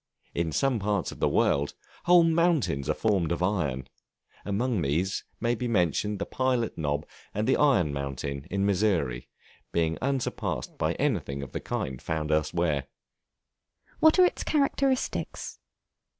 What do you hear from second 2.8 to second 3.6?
are formed of